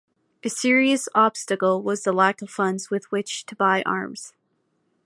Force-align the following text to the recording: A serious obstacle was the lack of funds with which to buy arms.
A 0.43 0.49
serious 0.49 1.07
obstacle 1.13 1.83
was 1.83 2.01
the 2.01 2.11
lack 2.11 2.41
of 2.41 2.49
funds 2.49 2.89
with 2.89 3.11
which 3.11 3.45
to 3.45 3.55
buy 3.55 3.83
arms. 3.85 4.33